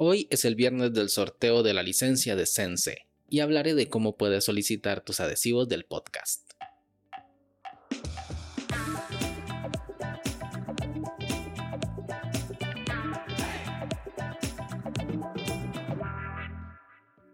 [0.00, 2.98] Hoy es el viernes del sorteo de la licencia de Sense
[3.28, 6.52] y hablaré de cómo puedes solicitar tus adhesivos del podcast.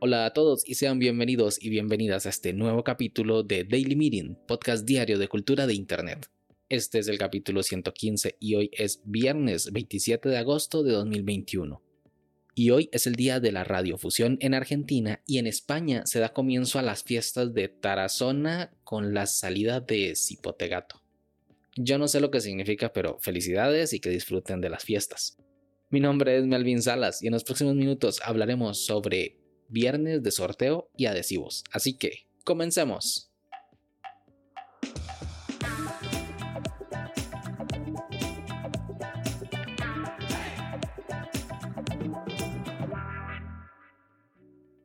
[0.01, 4.39] Hola a todos y sean bienvenidos y bienvenidas a este nuevo capítulo de Daily Meeting,
[4.47, 6.31] podcast diario de cultura de Internet.
[6.71, 11.83] Este es el capítulo 115 y hoy es viernes 27 de agosto de 2021
[12.55, 16.33] y hoy es el día de la radiofusión en Argentina y en España se da
[16.33, 21.03] comienzo a las fiestas de Tarazona con la salida de Cipotegato.
[21.77, 25.37] Yo no sé lo que significa, pero felicidades y que disfruten de las fiestas.
[25.91, 30.91] Mi nombre es Melvin Salas y en los próximos minutos hablaremos sobre viernes de sorteo
[30.97, 31.65] y adhesivos.
[31.73, 33.34] Así que, comencemos.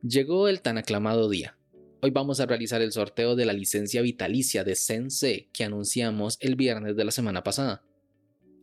[0.02, 1.58] Llegó el tan aclamado día.
[2.00, 6.56] Hoy vamos a realizar el sorteo de la licencia vitalicia de Sense que anunciamos el
[6.56, 7.84] viernes de la semana pasada.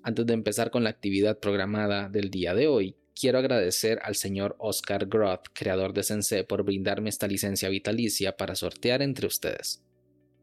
[0.02, 4.56] Antes de empezar con la actividad programada del día de hoy, quiero agradecer al señor
[4.58, 9.84] Oscar Groth, creador de Sense, por brindarme esta licencia vitalicia para sortear entre ustedes.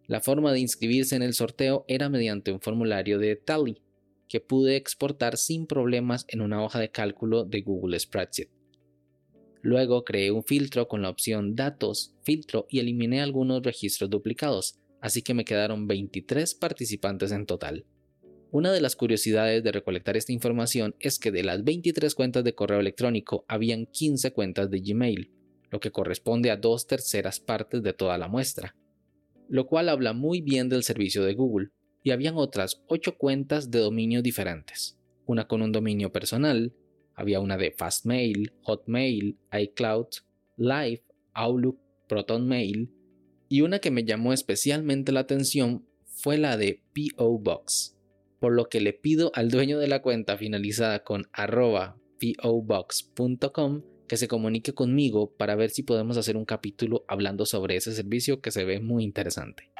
[0.06, 3.82] La forma de inscribirse en el sorteo era mediante un formulario de Tally,
[4.28, 8.48] que pude exportar sin problemas en una hoja de cálculo de Google Spreadsheet.
[9.64, 15.22] Luego creé un filtro con la opción Datos, Filtro y eliminé algunos registros duplicados, así
[15.22, 17.86] que me quedaron 23 participantes en total.
[18.50, 22.54] Una de las curiosidades de recolectar esta información es que de las 23 cuentas de
[22.54, 25.30] correo electrónico habían 15 cuentas de Gmail,
[25.70, 28.76] lo que corresponde a dos terceras partes de toda la muestra,
[29.48, 31.70] lo cual habla muy bien del servicio de Google,
[32.02, 36.74] y habían otras 8 cuentas de dominios diferentes, una con un dominio personal,
[37.14, 40.06] había una de Fastmail, Hotmail, iCloud,
[40.56, 42.90] Live, Outlook, ProtonMail
[43.48, 47.96] y una que me llamó especialmente la atención fue la de PO Box,
[48.40, 51.96] por lo que le pido al dueño de la cuenta finalizada con arroba
[52.42, 57.92] pobox.com que se comunique conmigo para ver si podemos hacer un capítulo hablando sobre ese
[57.92, 59.70] servicio que se ve muy interesante.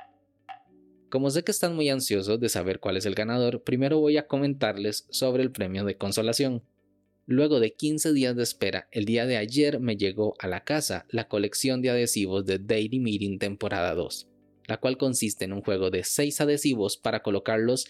[1.11, 4.27] Como sé que están muy ansiosos de saber cuál es el ganador, primero voy a
[4.27, 6.63] comentarles sobre el premio de consolación.
[7.27, 11.07] Luego de 15 días de espera, el día de ayer me llegó a la casa
[11.09, 14.29] la colección de adhesivos de Daily Meeting temporada 2,
[14.67, 17.87] la cual consiste en un juego de 6 adhesivos para colocarlos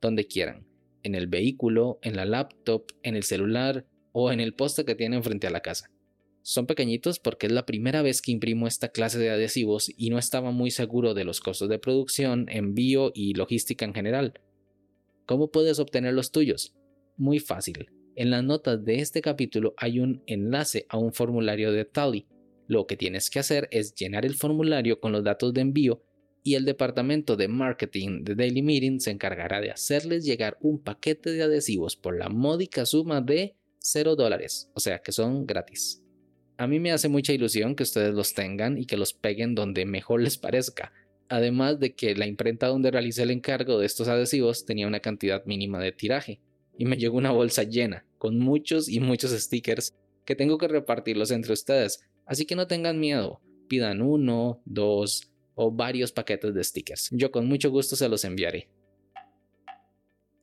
[0.00, 0.66] donde quieran,
[1.02, 5.22] en el vehículo, en la laptop, en el celular o en el poste que tienen
[5.22, 5.90] frente a la casa.
[6.40, 10.18] Son pequeñitos porque es la primera vez que imprimo esta clase de adhesivos y no
[10.18, 14.40] estaba muy seguro de los costos de producción, envío y logística en general.
[15.26, 16.74] ¿Cómo puedes obtener los tuyos?
[17.18, 21.84] Muy fácil en las notas de este capítulo hay un enlace a un formulario de
[21.84, 22.26] Tally.
[22.66, 26.02] Lo que tienes que hacer es llenar el formulario con los datos de envío
[26.42, 31.30] y el departamento de marketing de Daily Meeting se encargará de hacerles llegar un paquete
[31.30, 36.02] de adhesivos por la módica suma de 0 dólares, o sea que son gratis.
[36.56, 39.86] A mí me hace mucha ilusión que ustedes los tengan y que los peguen donde
[39.86, 40.92] mejor les parezca,
[41.28, 45.44] además de que la imprenta donde realicé el encargo de estos adhesivos tenía una cantidad
[45.44, 46.40] mínima de tiraje,
[46.78, 49.94] y me llegó una bolsa llena, con muchos y muchos stickers
[50.24, 55.72] que tengo que repartirlos entre ustedes, así que no tengan miedo, pidan uno, dos o
[55.72, 57.08] varios paquetes de stickers.
[57.10, 58.70] Yo con mucho gusto se los enviaré.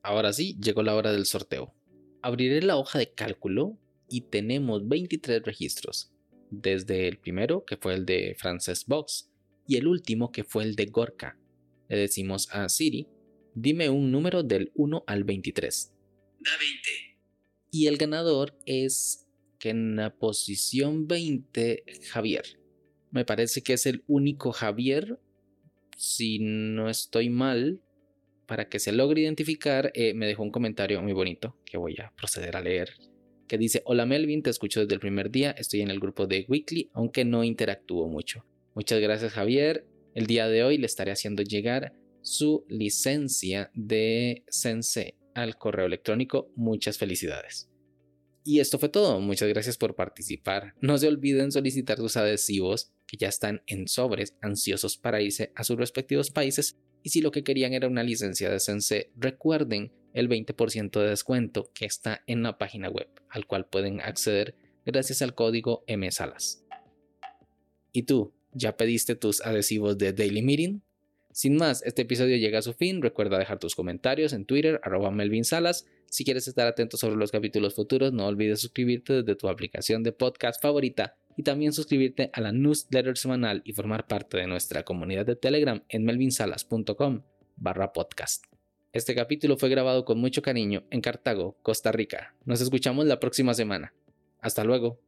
[0.03, 1.73] Ahora sí, llegó la hora del sorteo.
[2.21, 3.77] Abriré la hoja de cálculo
[4.09, 6.11] y tenemos 23 registros,
[6.51, 9.31] desde el primero que fue el de Frances Box
[9.67, 11.39] y el último que fue el de Gorka.
[11.87, 13.07] Le decimos a Siri,
[13.53, 15.94] dime un número del 1 al 23
[16.59, 16.89] 20.
[17.71, 19.27] Y el ganador es
[19.59, 22.59] que en la posición 20, Javier.
[23.11, 25.19] Me parece que es el único Javier,
[25.97, 27.81] si no estoy mal,
[28.45, 32.13] para que se logre identificar, eh, me dejó un comentario muy bonito que voy a
[32.15, 32.91] proceder a leer.
[33.47, 35.51] Que dice: Hola Melvin, te escucho desde el primer día.
[35.51, 38.45] Estoy en el grupo de Weekly, aunque no interactúo mucho.
[38.73, 39.85] Muchas gracias, Javier.
[40.13, 46.51] El día de hoy le estaré haciendo llegar su licencia de Sensei al correo electrónico.
[46.55, 47.69] Muchas felicidades.
[48.43, 49.19] Y esto fue todo.
[49.19, 50.75] Muchas gracias por participar.
[50.79, 55.63] No se olviden solicitar sus adhesivos que ya están en sobres, ansiosos para irse a
[55.63, 56.75] sus respectivos países.
[57.01, 61.71] Y si lo que querían era una licencia de Sense, recuerden el 20% de descuento
[61.73, 64.55] que está en la página web, al cual pueden acceder
[64.85, 66.63] gracias al código MSALAS.
[67.91, 70.81] ¿Y tú, ya pediste tus adhesivos de Daily Meeting?
[71.35, 73.01] Sin más, este episodio llega a su fin.
[73.01, 75.85] Recuerda dejar tus comentarios en Twitter, arroba Melvin Salas.
[76.05, 80.13] Si quieres estar atento sobre los capítulos futuros, no olvides suscribirte desde tu aplicación de
[80.13, 85.25] podcast favorita y también suscribirte a la newsletter semanal y formar parte de nuestra comunidad
[85.25, 87.23] de Telegram en melvinsalas.com
[87.57, 88.45] barra podcast.
[88.93, 92.33] Este capítulo fue grabado con mucho cariño en Cartago, Costa Rica.
[92.45, 93.93] Nos escuchamos la próxima semana.
[94.39, 95.01] Hasta luego.